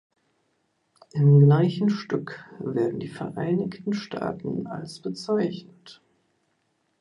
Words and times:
Im 1.11 1.45
gleichen 1.45 1.91
Stück 1.91 2.43
werden 2.59 2.99
die 2.99 3.07
Vereinigten 3.07 3.93
Staaten 3.93 4.65
als 4.65 4.97
bezeichnet. 4.99 6.01